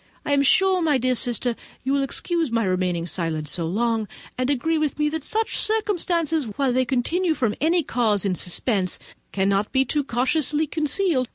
[0.25, 4.49] I am sure, my dear sister, you will excuse my remaining silent so long, and
[4.49, 8.97] agree with me that such circumstances, while they continue from any cause in suspense,
[9.31, 11.29] cannot be too cautiously concealed.